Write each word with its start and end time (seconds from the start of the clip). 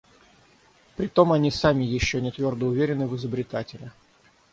Притом 0.95 1.31
они 1.31 1.51
сами 1.51 1.83
еще 1.83 2.21
не 2.21 2.31
твердо 2.31 2.65
уверены 2.65 3.05
в 3.05 3.15
изобретателе. 3.17 3.91